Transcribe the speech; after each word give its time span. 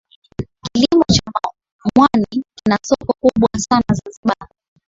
kilimo 0.65 1.03
cha 1.13 1.31
mwani 1.97 2.43
kina 2.55 2.79
soko 2.83 3.13
kubwa 3.21 3.49
sana 3.57 3.83
Zanzibar 3.93 4.47